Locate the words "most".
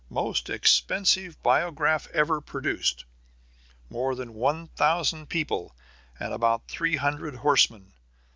0.09-0.49